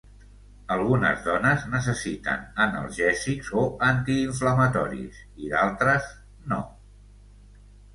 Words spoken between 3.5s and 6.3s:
o antiinflamatoris i d'altres